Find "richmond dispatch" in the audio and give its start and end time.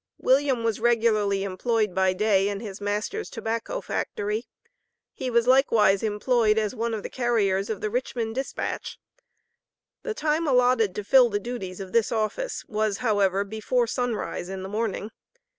7.91-8.97